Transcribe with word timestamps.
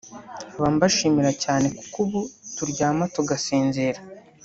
nkaba 0.51 0.69
mbashimira 0.75 1.31
cyane 1.43 1.67
kuko 1.77 1.95
ubu 2.05 2.19
turyama 2.55 3.03
tugasinzira” 3.13 3.99